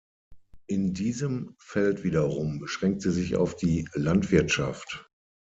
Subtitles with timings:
[0.65, 5.07] In diesem Feld wiederum beschränkt sie sich auf die Landwirtschaft.